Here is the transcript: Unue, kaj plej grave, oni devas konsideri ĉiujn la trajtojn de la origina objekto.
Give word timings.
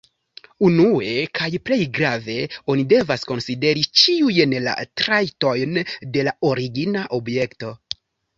Unue, 0.67 1.09
kaj 1.39 1.49
plej 1.67 1.77
grave, 1.97 2.37
oni 2.75 2.85
devas 2.93 3.27
konsideri 3.33 3.85
ĉiujn 4.05 4.57
la 4.69 4.75
trajtojn 5.03 5.79
de 6.17 6.25
la 6.31 6.35
origina 6.51 7.05
objekto. 7.21 7.73